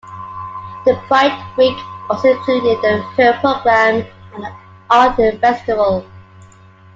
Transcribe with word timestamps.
The 0.83 0.95
pride 1.07 1.53
week 1.59 1.77
also 2.09 2.31
included 2.31 2.83
a 2.83 3.07
film 3.15 3.39
program 3.39 4.03
and 4.33 4.43
an 4.45 4.55
art 4.89 5.15
festival. 5.39 6.07